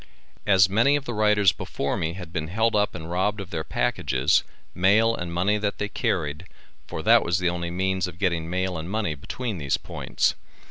As 0.47 0.67
many 0.67 0.95
of 0.95 1.05
the 1.05 1.13
riders 1.13 1.51
before 1.51 1.95
me 1.95 2.13
had 2.13 2.33
been 2.33 2.47
held 2.47 2.75
up 2.75 2.95
and 2.95 3.11
robbed 3.11 3.39
of 3.39 3.51
their 3.51 3.63
packages, 3.63 4.43
mail 4.73 5.15
and 5.15 5.31
money 5.31 5.59
that 5.59 5.77
they 5.77 5.89
carried, 5.89 6.47
for 6.87 7.03
that 7.03 7.21
was 7.21 7.37
the 7.37 7.49
only 7.49 7.69
means 7.69 8.07
of 8.07 8.17
getting 8.17 8.49
mail 8.49 8.79
and 8.79 8.89
money 8.89 9.13
between 9.13 9.59
these 9.59 9.77
points. 9.77 10.33